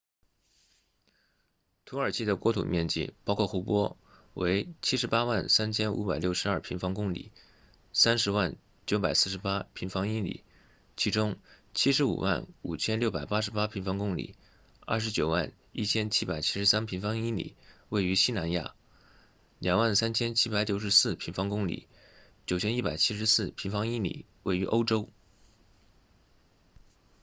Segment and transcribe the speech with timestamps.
[1.85, 3.99] 土耳其的国土面积包括湖泊
[4.33, 7.31] 为 783,562 平方公里
[7.93, 10.43] 300,948 平方英里
[10.97, 11.37] 其中
[11.75, 14.33] 755,688 平方公里
[14.87, 17.53] 291,773 平方英里
[17.89, 18.73] 位于西南亚
[19.61, 21.85] 23,764 平方公里
[22.47, 25.07] 9,174 平方英里位于欧洲